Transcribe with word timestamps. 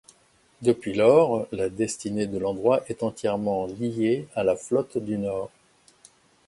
Depuis 0.63 0.95
lors, 0.95 1.45
la 1.51 1.69
destinée 1.69 2.25
de 2.25 2.39
l'endroit 2.39 2.81
est 2.87 3.03
entièrement 3.03 3.67
liée 3.67 4.27
à 4.33 4.43
la 4.43 4.55
Flotte 4.55 4.97
du 4.97 5.19
Nord. 5.19 5.51